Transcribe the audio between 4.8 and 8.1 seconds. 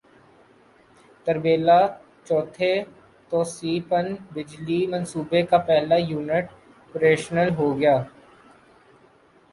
منصوبے کا پہلا یونٹ پریشنل ہوگیا